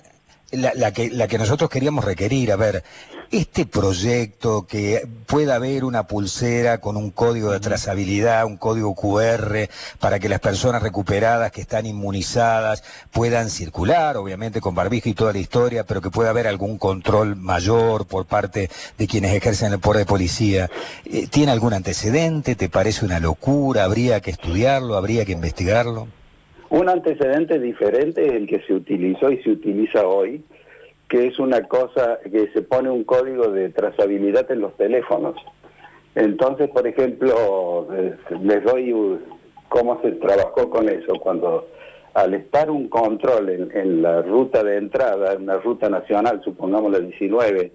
la, 0.52 0.92
que, 0.92 1.10
la 1.10 1.26
que 1.28 1.38
nosotros 1.38 1.70
queríamos 1.70 2.04
requerir, 2.04 2.52
a 2.52 2.56
ver, 2.56 2.84
este 3.30 3.66
proyecto, 3.66 4.66
que 4.66 5.06
pueda 5.26 5.56
haber 5.56 5.84
una 5.84 6.06
pulsera 6.06 6.78
con 6.78 6.96
un 6.96 7.10
código 7.10 7.50
de 7.50 7.60
trazabilidad, 7.60 8.46
un 8.46 8.56
código 8.56 8.94
QR, 8.94 9.68
para 9.98 10.18
que 10.18 10.28
las 10.28 10.40
personas 10.40 10.82
recuperadas 10.82 11.50
que 11.50 11.60
están 11.60 11.86
inmunizadas 11.86 12.84
puedan 13.10 13.50
circular, 13.50 14.16
obviamente 14.16 14.60
con 14.60 14.74
barbijo 14.74 15.08
y 15.08 15.14
toda 15.14 15.32
la 15.32 15.38
historia, 15.38 15.84
pero 15.84 16.00
que 16.00 16.10
pueda 16.10 16.30
haber 16.30 16.46
algún 16.46 16.78
control 16.78 17.36
mayor 17.36 18.06
por 18.06 18.26
parte 18.26 18.70
de 18.96 19.06
quienes 19.08 19.34
ejercen 19.34 19.72
el 19.72 19.80
poder 19.80 20.00
de 20.00 20.06
policía. 20.06 20.70
Eh, 21.04 21.26
¿Tiene 21.26 21.52
algún 21.52 21.74
antecedente? 21.74 22.54
¿Te 22.54 22.68
parece 22.68 23.04
una 23.04 23.18
locura? 23.18 23.84
¿Habría 23.84 24.20
que 24.20 24.30
estudiarlo? 24.30 24.96
¿Habría 24.96 25.24
que 25.24 25.32
investigarlo? 25.32 26.08
Un 26.70 26.88
antecedente 26.88 27.60
diferente 27.60 28.26
es 28.26 28.32
el 28.32 28.46
que 28.46 28.60
se 28.62 28.74
utilizó 28.74 29.30
y 29.30 29.40
se 29.42 29.50
utiliza 29.50 30.06
hoy, 30.06 30.42
que 31.08 31.28
es 31.28 31.38
una 31.38 31.62
cosa 31.62 32.18
que 32.24 32.50
se 32.52 32.62
pone 32.62 32.90
un 32.90 33.04
código 33.04 33.48
de 33.48 33.68
trazabilidad 33.70 34.50
en 34.50 34.60
los 34.60 34.76
teléfonos. 34.76 35.36
Entonces, 36.16 36.68
por 36.70 36.86
ejemplo, 36.86 37.86
les 38.42 38.64
doy 38.64 38.92
cómo 39.68 40.00
se 40.02 40.12
trabajó 40.12 40.68
con 40.70 40.88
eso. 40.88 41.14
Cuando 41.20 41.68
al 42.14 42.34
estar 42.34 42.70
un 42.70 42.88
control 42.88 43.70
en, 43.72 44.02
la 44.02 44.22
ruta 44.22 44.64
de 44.64 44.78
entrada, 44.78 45.34
en 45.34 45.42
una 45.42 45.58
ruta 45.58 45.88
nacional, 45.88 46.40
supongamos 46.42 46.90
la 46.90 46.98
19, 46.98 47.72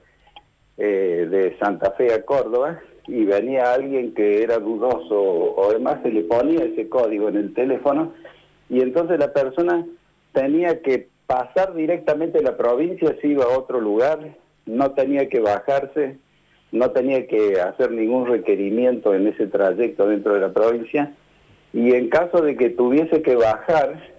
eh, 0.77 1.27
de 1.29 1.57
Santa 1.60 1.91
Fe 1.91 2.13
a 2.13 2.25
Córdoba, 2.25 2.81
y 3.07 3.24
venía 3.24 3.74
alguien 3.74 4.13
que 4.13 4.43
era 4.43 4.57
dudoso 4.57 5.15
o 5.55 5.71
demás, 5.71 6.00
se 6.03 6.10
le 6.10 6.24
ponía 6.24 6.65
ese 6.65 6.89
código 6.89 7.29
en 7.29 7.38
el 7.38 7.53
teléfono 7.53 8.13
y 8.72 8.80
entonces 8.80 9.20
la 9.20 9.34
persona 9.34 9.86
tenía 10.32 10.82
que 10.82 11.10
pasar 11.28 11.75
directamente 11.75 12.38
de 12.38 12.46
la 12.46 12.56
provincia, 12.56 13.13
si 13.22 13.28
iba 13.28 13.44
a 13.44 13.58
otro 13.58 13.82
lugar, 13.82 14.38
no 14.66 14.92
tenía 14.92 15.28
que 15.28 15.42
bajarse, 15.42 16.16
no 16.72 16.92
tenía 16.92 17.28
que 17.28 17.60
hacer 17.60 17.92
ningún 17.92 18.28
requerimiento 18.28 19.13
en 19.13 19.28
ese 19.28 19.48
trayecto 19.48 20.08
dentro 20.08 20.36
de 20.36 20.40
la 20.40 20.54
provincia, 20.54 21.13
y 21.74 21.94
en 21.94 22.08
caso 22.08 22.42
de 22.42 22.56
que 22.56 22.70
tuviese 22.70 23.22
que 23.22 23.36
bajar, 23.36 24.10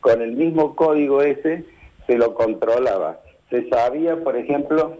con 0.00 0.20
el 0.20 0.32
mismo 0.32 0.76
código 0.76 1.22
ese, 1.22 1.64
se 2.06 2.18
lo 2.18 2.34
controlaba. 2.34 3.20
Se 3.48 3.66
sabía, 3.70 4.22
por 4.22 4.36
ejemplo, 4.36 4.98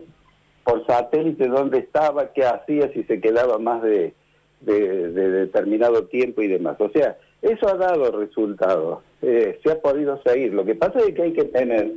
por 0.65 0.87
satélite 0.87 1.49
dónde 1.49 1.81
estaba, 1.81 2.33
qué 2.33 2.47
hacía, 2.47 2.91
si 2.95 3.03
se 3.05 3.21
quedaba 3.21 3.59
más 3.59 3.83
de, 3.83 4.15
de 4.63 5.11
determinado 5.11 6.07
tiempo 6.07 6.41
y 6.41 6.49
demás. 6.49 6.77
O 6.79 6.89
sea, 6.89 7.19
eso 7.45 7.69
ha 7.69 7.75
dado 7.75 8.11
resultados, 8.19 9.01
eh, 9.21 9.61
se 9.63 9.71
ha 9.71 9.81
podido 9.81 10.21
seguir. 10.23 10.55
Lo 10.55 10.65
que 10.65 10.75
pasa 10.75 10.99
es 11.01 11.15
que 11.15 11.23
hay 11.23 11.33
que 11.33 11.45
tener 11.45 11.93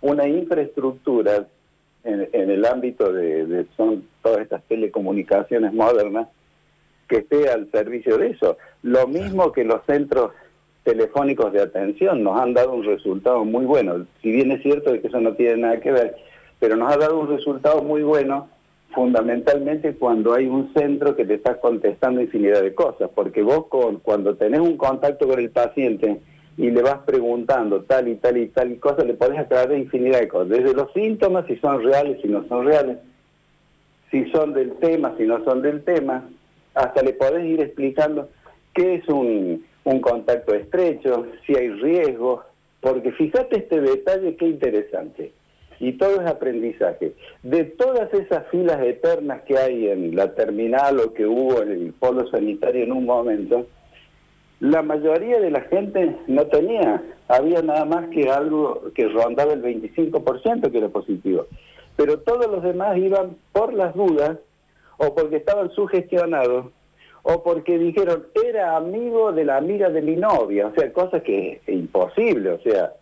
una 0.00 0.26
infraestructura 0.26 1.46
en, 2.04 2.50
el 2.50 2.64
ámbito 2.64 3.12
de, 3.12 3.66
son 3.76 4.06
todas 4.22 4.40
estas 4.40 4.62
telecomunicaciones 4.64 5.72
modernas 5.72 6.28
que 7.08 7.18
esté 7.18 7.50
al 7.50 7.70
servicio 7.70 8.16
de 8.16 8.28
eso. 8.28 8.56
Lo 8.82 9.06
mismo 9.06 9.52
que 9.52 9.64
los 9.64 9.84
centros 9.86 10.32
telefónicos 10.84 11.52
de 11.52 11.62
atención 11.62 12.22
nos 12.22 12.40
han 12.40 12.54
dado 12.54 12.72
un 12.72 12.84
resultado 12.84 13.44
muy 13.44 13.64
bueno. 13.64 14.06
Si 14.22 14.30
bien 14.30 14.52
es 14.52 14.62
cierto 14.62 14.92
que 14.92 15.08
eso 15.08 15.20
no 15.20 15.34
tiene 15.34 15.58
nada 15.58 15.80
que 15.80 15.90
ver, 15.90 16.16
pero 16.60 16.76
nos 16.76 16.92
ha 16.92 16.96
dado 16.96 17.18
un 17.18 17.28
resultado 17.28 17.82
muy 17.82 18.02
bueno 18.02 18.48
fundamentalmente 18.96 19.94
cuando 19.94 20.32
hay 20.32 20.46
un 20.46 20.72
centro 20.72 21.14
que 21.14 21.26
te 21.26 21.34
está 21.34 21.60
contestando 21.60 22.22
infinidad 22.22 22.62
de 22.62 22.74
cosas, 22.74 23.10
porque 23.14 23.42
vos 23.42 23.66
con, 23.66 23.98
cuando 23.98 24.36
tenés 24.36 24.60
un 24.60 24.78
contacto 24.78 25.28
con 25.28 25.38
el 25.38 25.50
paciente 25.50 26.18
y 26.56 26.70
le 26.70 26.80
vas 26.80 27.00
preguntando 27.04 27.82
tal 27.82 28.08
y 28.08 28.14
tal 28.14 28.38
y 28.38 28.46
tal 28.46 28.72
y 28.72 28.78
cosa, 28.78 29.04
le 29.04 29.12
podés 29.12 29.38
aclarar 29.38 29.76
infinidad 29.76 30.20
de 30.20 30.28
cosas, 30.28 30.48
desde 30.48 30.72
los 30.72 30.90
síntomas, 30.94 31.44
si 31.46 31.56
son 31.56 31.82
reales, 31.82 32.22
si 32.22 32.28
no 32.28 32.48
son 32.48 32.64
reales, 32.64 32.96
si 34.10 34.24
son 34.30 34.54
del 34.54 34.72
tema, 34.78 35.14
si 35.18 35.24
no 35.24 35.44
son 35.44 35.60
del 35.60 35.84
tema, 35.84 36.26
hasta 36.74 37.02
le 37.02 37.12
podés 37.12 37.44
ir 37.44 37.60
explicando 37.60 38.30
qué 38.72 38.94
es 38.94 39.08
un, 39.08 39.62
un 39.84 40.00
contacto 40.00 40.54
estrecho, 40.54 41.26
si 41.46 41.54
hay 41.54 41.68
riesgos, 41.68 42.44
porque 42.80 43.12
fíjate 43.12 43.58
este 43.58 43.78
detalle 43.78 44.36
qué 44.36 44.48
interesante 44.48 45.32
y 45.80 45.92
todo 45.92 46.20
es 46.20 46.26
aprendizaje. 46.26 47.12
De 47.42 47.64
todas 47.64 48.12
esas 48.14 48.46
filas 48.48 48.80
eternas 48.82 49.42
que 49.42 49.58
hay 49.58 49.88
en 49.88 50.16
la 50.16 50.34
terminal 50.34 51.00
o 51.00 51.12
que 51.12 51.26
hubo 51.26 51.62
en 51.62 51.70
el 51.70 51.92
polo 51.92 52.28
sanitario 52.30 52.84
en 52.84 52.92
un 52.92 53.04
momento, 53.04 53.66
la 54.60 54.82
mayoría 54.82 55.38
de 55.38 55.50
la 55.50 55.60
gente 55.62 56.16
no 56.26 56.46
tenía, 56.46 57.02
había 57.28 57.60
nada 57.62 57.84
más 57.84 58.08
que 58.08 58.30
algo 58.30 58.90
que 58.94 59.08
rondaba 59.08 59.52
el 59.52 59.62
25% 59.62 60.70
que 60.70 60.78
era 60.78 60.88
positivo. 60.88 61.46
Pero 61.96 62.20
todos 62.20 62.50
los 62.50 62.62
demás 62.62 62.96
iban 62.96 63.36
por 63.52 63.74
las 63.74 63.94
dudas 63.94 64.38
o 64.98 65.14
porque 65.14 65.36
estaban 65.36 65.70
sugestionados 65.70 66.66
o 67.22 67.42
porque 67.42 67.78
dijeron, 67.78 68.26
era 68.46 68.76
amigo 68.76 69.32
de 69.32 69.44
la 69.44 69.56
amiga 69.56 69.90
de 69.90 70.00
mi 70.00 70.14
novia, 70.14 70.68
o 70.68 70.74
sea, 70.74 70.92
cosas 70.92 71.22
que 71.22 71.60
es 71.66 71.68
imposible, 71.68 72.50
o 72.50 72.60
sea, 72.60 72.92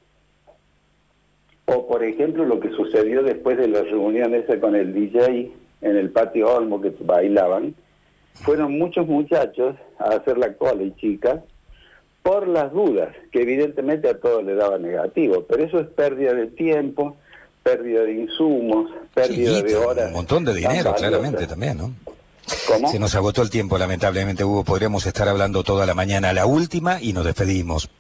o 1.67 1.87
por 1.87 2.05
ejemplo 2.05 2.45
lo 2.45 2.61
que 2.61 2.71
sucedió 2.71 3.23
después 3.23 3.57
de 3.57 3.69
la 3.69 3.83
reunión 3.83 4.35
esa 4.35 4.61
con 4.61 4.77
el 4.77 4.93
DJ 4.93 5.53
en 5.81 5.97
el 5.97 6.11
patio 6.11 6.55
Olmo 6.55 6.81
que 6.81 6.93
bailaban, 7.01 7.75
fueron 8.35 8.79
muchos 8.79 9.07
muchachos 9.07 9.77
a 9.99 10.17
hacer 10.17 10.39
la 10.39 10.55
cola 10.55 10.83
y 10.83 10.93
chicas 10.97 11.41
por 12.23 12.49
las 12.49 12.73
dudas, 12.73 13.15
que 13.31 13.43
evidentemente 13.43 14.09
a 14.09 14.19
todos 14.19 14.43
le 14.45 14.55
daba 14.55 14.79
negativo, 14.79 15.45
pero 15.47 15.63
eso 15.63 15.79
es 15.79 15.87
pérdida 15.89 16.33
de 16.33 16.47
tiempo, 16.47 17.17
pérdida 17.63 18.03
de 18.03 18.15
insumos, 18.15 18.91
pérdida 19.13 19.61
de 19.61 19.77
horas. 19.77 20.07
Un 20.09 20.15
montón 20.15 20.45
de 20.45 20.55
dinero, 20.55 20.95
claramente 20.95 21.47
también, 21.47 21.77
¿no? 21.77 21.93
¿Cómo? 22.67 22.91
Se 22.91 22.99
nos 22.99 23.15
agotó 23.15 23.43
el 23.43 23.51
tiempo, 23.51 23.77
lamentablemente, 23.77 24.43
Hugo. 24.43 24.65
Podríamos 24.65 25.07
estar 25.07 25.29
hablando 25.29 25.63
toda 25.63 25.87
la 25.87 25.95
mañana. 25.95 26.33
La 26.33 26.47
última 26.47 27.01
y 27.01 27.13
nos 27.13 27.25
despedimos. 27.25 27.91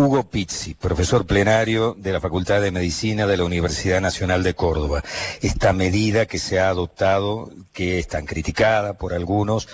Hugo 0.00 0.22
Pizzi, 0.22 0.72
profesor 0.74 1.26
plenario 1.26 1.94
de 1.98 2.12
la 2.12 2.20
Facultad 2.20 2.62
de 2.62 2.70
Medicina 2.70 3.26
de 3.26 3.36
la 3.36 3.44
Universidad 3.44 4.00
Nacional 4.00 4.42
de 4.42 4.54
Córdoba. 4.54 5.02
Esta 5.42 5.74
medida 5.74 6.24
que 6.24 6.38
se 6.38 6.58
ha 6.58 6.70
adoptado, 6.70 7.50
que 7.74 7.98
es 7.98 8.08
tan 8.08 8.24
criticada 8.24 8.94
por 8.94 9.12
algunos, 9.12 9.68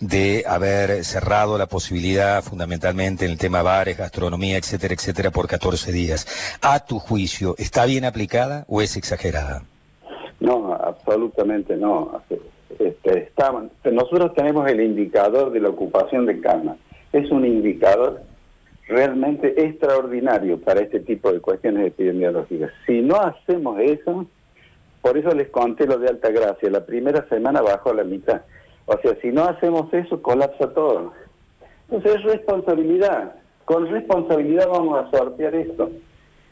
de 0.00 0.42
haber 0.48 1.04
cerrado 1.04 1.58
la 1.58 1.66
posibilidad 1.66 2.42
fundamentalmente 2.42 3.24
en 3.24 3.30
el 3.30 3.38
tema 3.38 3.62
bares, 3.62 3.96
gastronomía, 3.96 4.56
etcétera, 4.56 4.94
etcétera, 4.94 5.30
por 5.30 5.46
14 5.46 5.92
días. 5.92 6.26
A 6.60 6.80
tu 6.84 6.98
juicio, 6.98 7.54
¿está 7.56 7.86
bien 7.86 8.04
aplicada 8.04 8.64
o 8.66 8.82
es 8.82 8.96
exagerada? 8.96 9.62
No, 10.40 10.74
absolutamente 10.74 11.76
no. 11.76 12.20
Este, 12.80 13.30
nosotros 13.92 14.34
tenemos 14.34 14.68
el 14.68 14.80
indicador 14.80 15.52
de 15.52 15.60
la 15.60 15.68
ocupación 15.68 16.26
de 16.26 16.40
cama. 16.40 16.76
Es 17.12 17.30
un 17.30 17.46
indicador 17.46 18.22
realmente 18.88 19.62
extraordinario 19.62 20.58
para 20.58 20.80
este 20.80 21.00
tipo 21.00 21.30
de 21.30 21.40
cuestiones 21.40 21.86
epidemiológicas. 21.86 22.72
Si 22.86 23.02
no 23.02 23.16
hacemos 23.16 23.78
eso, 23.80 24.26
por 25.02 25.16
eso 25.18 25.34
les 25.34 25.48
conté 25.48 25.86
lo 25.86 25.98
de 25.98 26.08
Alta 26.08 26.30
Gracia, 26.30 26.70
la 26.70 26.84
primera 26.84 27.28
semana 27.28 27.60
bajó 27.60 27.92
la 27.92 28.04
mitad. 28.04 28.42
O 28.86 28.98
sea, 28.98 29.14
si 29.20 29.28
no 29.28 29.44
hacemos 29.44 29.92
eso, 29.92 30.22
colapsa 30.22 30.72
todo. 30.72 31.12
Entonces 31.90 32.16
es 32.16 32.22
responsabilidad. 32.24 33.34
Con 33.66 33.88
responsabilidad 33.88 34.68
vamos 34.68 35.04
a 35.04 35.10
sortear 35.10 35.54
esto. 35.54 35.90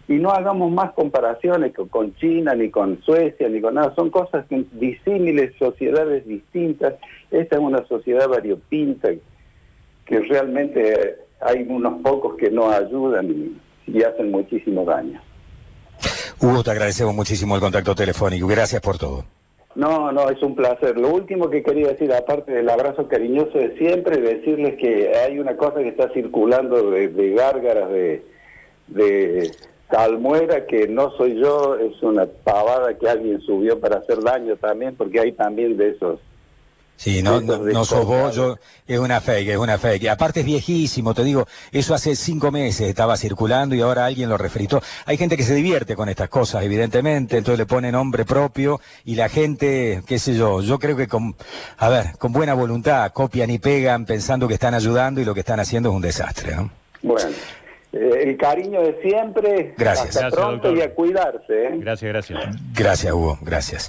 Y 0.09 0.17
no 0.17 0.31
hagamos 0.31 0.71
más 0.71 0.93
comparaciones 0.93 1.73
con 1.75 2.15
China, 2.17 2.55
ni 2.55 2.71
con 2.71 3.03
Suecia, 3.03 3.49
ni 3.49 3.61
con 3.61 3.75
nada. 3.75 3.95
Son 3.97 4.11
cosas 4.11 4.45
disímiles, 4.73 5.55
sociedades 5.59 6.27
distintas. 6.27 6.95
Esta 7.31 7.57
es 7.57 7.63
una 7.63 7.85
sociedad 7.87 8.29
variopinta 8.29 9.09
que 10.05 10.21
realmente 10.21 11.26
hay 11.41 11.67
unos 11.69 12.01
pocos 12.03 12.37
que 12.37 12.51
no 12.51 12.71
ayudan 12.71 13.57
y, 13.87 14.03
hacen 14.03 14.31
muchísimo 14.31 14.85
daño. 14.85 15.21
Hugo, 16.41 16.63
te 16.63 16.71
agradecemos 16.71 17.15
muchísimo 17.15 17.55
el 17.55 17.61
contacto 17.61 17.95
telefónico. 17.95 18.47
Gracias 18.47 18.83
por 18.83 18.99
todo. 18.99 19.25
No, 19.75 20.11
no, 20.11 20.29
es 20.29 20.43
un 20.43 20.55
placer. 20.55 20.99
Lo 20.99 21.11
último 21.11 21.49
que 21.49 21.63
quería 21.63 21.89
decir, 21.89 22.13
aparte 22.13 22.53
del 22.53 22.69
abrazo 22.69 23.09
cariñoso 23.09 23.59
de 23.59 23.77
siempre, 23.79 24.21
decirles 24.21 24.77
que 24.79 25.17
hay 25.17 25.39
una 25.39 25.57
cosa 25.57 25.81
que 25.81 25.89
está 25.89 26.11
circulando 26.13 26.91
de, 26.91 27.35
gárgaras 27.35 27.91
de, 27.91 28.25
de 28.89 29.51
Salmuera, 29.91 30.67
que 30.67 30.89
no 30.89 31.11
soy 31.13 31.39
yo, 31.41 31.77
es 31.77 32.03
una 32.03 32.27
pavada 32.27 32.99
que 32.99 33.09
alguien 33.09 33.41
subió 33.43 33.79
para 33.79 33.99
hacer 33.99 34.23
daño 34.23 34.57
también, 34.57 34.97
porque 34.97 35.21
hay 35.21 35.33
también 35.33 35.77
de 35.77 35.91
esos 35.91 36.21
Sí, 36.97 37.23
no, 37.23 37.41
no, 37.41 37.85
sos 37.85 38.07
vos, 38.07 38.35
yo, 38.35 38.59
es 38.87 38.99
una 38.99 39.21
fake, 39.21 39.51
es 39.51 39.57
una 39.59 39.79
fake. 39.79 40.09
Aparte 40.09 40.41
es 40.41 40.47
viejísimo, 40.47 41.13
te 41.15 41.25
digo, 41.25 41.47
eso 41.71 41.95
hace 41.95 42.17
cinco 42.17 42.51
meses 42.51 42.89
estaba 42.89 43.17
circulando 43.17 43.75
y 43.75 43.83
ahora 43.83 44.07
alguien 44.07 44.31
lo 44.31 44.39
refritó. 44.39 44.83
Hay 45.05 45.19
gente 45.19 45.37
que 45.37 45.43
se 45.43 45.55
divierte 45.55 45.95
con 45.95 46.09
estas 46.09 46.31
cosas, 46.31 46.65
evidentemente, 46.65 47.37
entonces 47.37 47.59
le 47.59 47.67
pone 47.67 47.93
nombre 47.93 48.25
propio 48.25 48.81
y 49.05 49.15
la 49.15 49.29
gente, 49.29 50.03
qué 50.07 50.19
sé 50.19 50.35
yo, 50.35 50.63
yo 50.63 50.79
creo 50.79 50.97
que 50.97 51.07
con, 51.07 51.37
a 51.77 51.89
ver, 51.91 52.17
con 52.19 52.33
buena 52.33 52.55
voluntad 52.55 53.13
copian 53.13 53.51
y 53.51 53.59
pegan 53.59 54.07
pensando 54.07 54.49
que 54.49 54.55
están 54.55 54.75
ayudando 54.75 55.21
y 55.21 55.25
lo 55.25 55.35
que 55.35 55.41
están 55.41 55.61
haciendo 55.61 55.91
es 55.91 55.95
un 55.95 56.03
desastre, 56.03 56.57
¿no? 56.57 56.71
Bueno. 57.03 57.29
Eh, 57.93 58.25
el 58.25 58.37
cariño 58.37 58.83
de 58.83 59.01
siempre. 59.01 59.75
Gracias. 59.77 60.17
Hasta 60.17 60.31
pronto 60.31 60.75
y 60.75 60.83
a 60.83 60.93
cuidarse. 60.93 61.67
¿eh? 61.67 61.71
Gracias, 61.79 62.13
gracias. 62.13 62.57
Gracias, 62.75 63.13
Hugo. 63.13 63.39
Gracias. 63.41 63.85